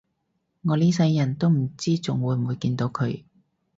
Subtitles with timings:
[0.63, 3.21] 我呢世人都唔知仲會唔會見到佢